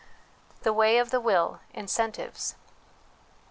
The 0.63 0.73
Way 0.73 0.97
of 0.97 1.11
the 1.11 1.19
Will 1.21 1.59
Incentives. 1.75 2.55